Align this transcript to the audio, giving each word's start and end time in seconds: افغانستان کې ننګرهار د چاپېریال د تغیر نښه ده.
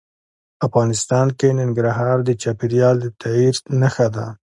افغانستان 0.67 1.27
کې 1.37 1.47
ننګرهار 1.59 2.17
د 2.23 2.29
چاپېریال 2.41 2.95
د 3.01 3.05
تغیر 3.21 3.55
نښه 3.81 4.07
ده. 4.15 4.25